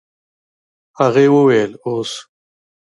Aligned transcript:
هغې 0.99 1.25
وويل 1.35 1.71
اوس. 1.85 2.11